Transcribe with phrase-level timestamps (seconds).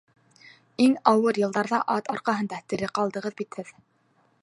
[0.85, 3.75] Иң ауыр йылдарҙа ат арҡаһында тере ҡалдығыҙ бит һеҙ!